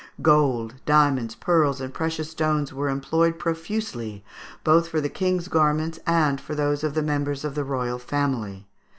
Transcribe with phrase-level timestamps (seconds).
[0.23, 4.25] Gold, diamonds, pearls, and precious stones were employed profusely,
[4.63, 8.67] both for the King's garments and for those of the members of the royal family.